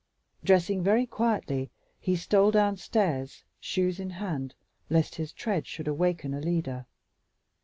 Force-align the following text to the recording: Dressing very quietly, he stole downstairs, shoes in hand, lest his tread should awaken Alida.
Dressing 0.43 0.81
very 0.81 1.05
quietly, 1.05 1.69
he 1.99 2.15
stole 2.15 2.49
downstairs, 2.49 3.43
shoes 3.59 3.99
in 3.99 4.09
hand, 4.09 4.55
lest 4.89 5.13
his 5.13 5.31
tread 5.31 5.67
should 5.67 5.87
awaken 5.87 6.33
Alida. 6.33 6.87